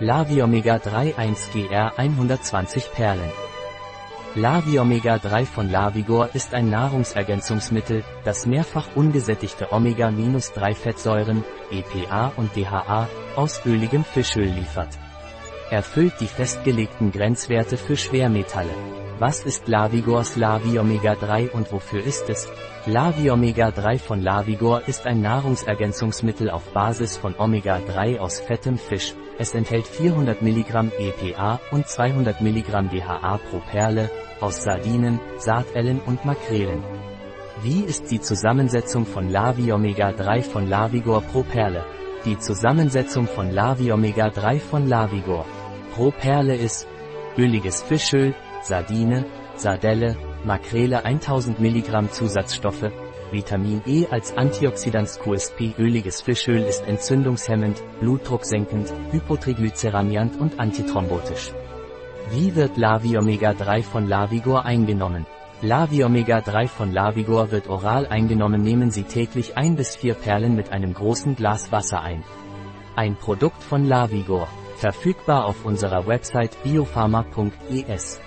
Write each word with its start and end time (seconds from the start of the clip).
Lavi 0.00 0.42
Omega 0.42 0.80
3 0.80 1.14
1GR 1.16 1.92
120 1.96 2.90
Perlen. 2.94 3.30
Lavi 4.34 4.80
Omega 4.80 5.18
3 5.18 5.46
von 5.46 5.70
Lavigor 5.70 6.30
ist 6.34 6.52
ein 6.52 6.68
Nahrungsergänzungsmittel, 6.68 8.02
das 8.24 8.44
mehrfach 8.44 8.88
ungesättigte 8.96 9.72
Omega-3-Fettsäuren, 9.72 11.44
EPA 11.70 12.32
und 12.34 12.56
DHA, 12.56 13.08
aus 13.36 13.64
öligem 13.64 14.02
Fischöl 14.02 14.48
liefert. 14.48 14.98
Erfüllt 15.70 16.14
die 16.18 16.26
festgelegten 16.26 17.12
Grenzwerte 17.12 17.76
für 17.76 17.96
Schwermetalle. 17.96 19.03
Was 19.20 19.44
ist 19.44 19.68
Lavigors 19.68 20.34
Lavi 20.34 20.76
Omega 20.76 21.14
3 21.14 21.50
und 21.50 21.70
wofür 21.70 22.04
ist 22.04 22.28
es? 22.28 22.48
Lavi 22.84 23.30
Omega 23.30 23.70
3 23.70 23.96
von 23.96 24.20
Lavigor 24.20 24.88
ist 24.88 25.06
ein 25.06 25.22
Nahrungsergänzungsmittel 25.22 26.50
auf 26.50 26.72
Basis 26.72 27.16
von 27.16 27.32
Omega 27.38 27.78
3 27.78 28.20
aus 28.20 28.40
fettem 28.40 28.76
Fisch. 28.76 29.14
Es 29.38 29.54
enthält 29.54 29.86
400 29.86 30.42
mg 30.42 30.90
EPA 30.98 31.60
und 31.70 31.86
200 31.86 32.40
mg 32.40 32.90
DHA 32.90 33.38
pro 33.48 33.60
Perle, 33.70 34.10
aus 34.40 34.64
Sardinen, 34.64 35.20
Sardellen 35.38 36.00
und 36.04 36.24
Makrelen. 36.24 36.82
Wie 37.62 37.84
ist 37.84 38.10
die 38.10 38.20
Zusammensetzung 38.20 39.06
von 39.06 39.30
Lavi 39.30 39.70
Omega 39.70 40.10
3 40.10 40.42
von 40.42 40.68
Lavigor 40.68 41.22
pro 41.22 41.44
Perle? 41.44 41.84
Die 42.24 42.36
Zusammensetzung 42.36 43.28
von 43.28 43.52
Lavi 43.52 43.92
Omega 43.92 44.28
3 44.30 44.58
von 44.58 44.88
Lavigor 44.88 45.46
pro 45.94 46.10
Perle 46.10 46.56
ist 46.56 46.88
öliges 47.38 47.82
Fischöl, 47.82 48.34
Sardine, 48.64 49.26
Sardelle, 49.56 50.16
Makrele 50.44 51.04
1000 51.04 51.60
mg 51.60 52.10
Zusatzstoffe, 52.10 52.90
Vitamin 53.30 53.82
E 53.84 54.06
als 54.10 54.34
Antioxidans 54.38 55.18
QSP 55.18 55.74
öliges 55.78 56.22
Fischöl 56.22 56.62
ist 56.62 56.86
entzündungshemmend, 56.86 57.82
blutdrucksenkend, 58.00 58.90
hypotriglyceramiant 59.12 60.40
und 60.40 60.58
antithrombotisch. 60.58 61.52
Wie 62.30 62.54
wird 62.54 62.78
Lavi 62.78 63.18
Omega 63.18 63.52
3 63.52 63.82
von 63.82 64.08
Lavigor 64.08 64.64
eingenommen? 64.64 65.26
Lavi 65.60 66.02
Omega 66.02 66.40
3 66.40 66.66
von 66.66 66.90
Lavigor 66.90 67.50
wird 67.50 67.68
oral 67.68 68.06
eingenommen 68.06 68.62
nehmen 68.62 68.90
Sie 68.90 69.02
täglich 69.02 69.58
ein 69.58 69.76
bis 69.76 69.94
vier 69.94 70.14
Perlen 70.14 70.56
mit 70.56 70.72
einem 70.72 70.94
großen 70.94 71.36
Glas 71.36 71.70
Wasser 71.70 72.00
ein. 72.00 72.24
Ein 72.96 73.16
Produkt 73.16 73.62
von 73.62 73.86
Lavigor, 73.86 74.48
verfügbar 74.76 75.44
auf 75.44 75.66
unserer 75.66 76.06
Website 76.06 76.62
biopharma.es. 76.62 78.20